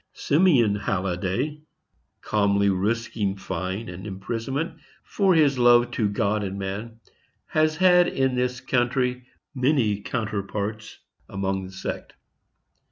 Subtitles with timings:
[0.13, 1.61] Simeon Halliday,
[2.23, 6.99] calmly risking fine and imprisonment for his love to God and man,
[7.45, 10.97] has had in this country many counterparts
[11.29, 12.13] among the sect.